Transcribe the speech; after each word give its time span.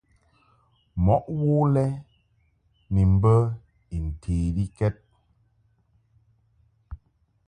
Mo 1.03 1.15
wo 1.47 1.55
lɛ 1.75 1.85
ni 2.93 3.01
mbə 3.13 3.33
I 3.95 3.97
ntelikɛd. 4.07 4.95